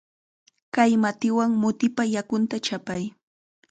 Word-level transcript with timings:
Kay 0.75 0.91
matiwan 1.03 1.51
mutipa 1.61 2.03
yakunta 2.13 2.57
chaqay. 2.65 3.03